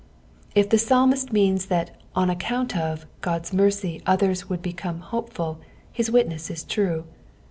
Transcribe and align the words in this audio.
'^ 0.01 0.03
If 0.55 0.67
tho 0.71 0.77
psalmiBt 0.77 1.29
mcaoB 1.29 1.59
tliut 1.67 1.89
on 2.15 2.29
aeeoiait 2.29 2.75
of 2.75 3.05
Gud's 3.21 3.53
mercy 3.53 4.01
others 4.07 4.41
vould 4.41 4.63
become 4.63 4.99
liopeful, 5.03 5.57
his 5.91 6.09
witnesa 6.09 6.49
is 6.53 6.63
true. 6.63 7.03